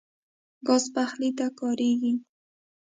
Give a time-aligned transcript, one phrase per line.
[0.67, 2.13] ګاز پخلی ته کارېږي.